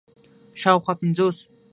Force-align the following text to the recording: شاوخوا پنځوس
شاوخوا 0.61 0.93
پنځوس 1.01 1.37